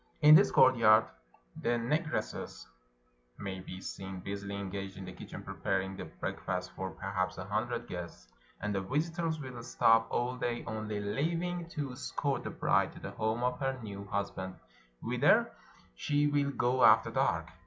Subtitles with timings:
[0.23, 1.05] In this courtyard
[1.61, 2.65] the Negresses
[3.37, 7.85] may be seen busily engaged in the kitchen preparing the breakfast for perhaps a hundred
[7.85, 8.27] guests;
[8.61, 13.11] and the visitors will stop aU day, only leaving to escort the bride to the
[13.11, 14.55] home of her new husband,
[15.01, 15.51] whither
[15.93, 17.51] she will go after dark.